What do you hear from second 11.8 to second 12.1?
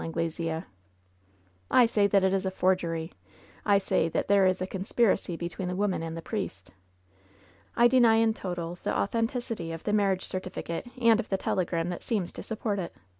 that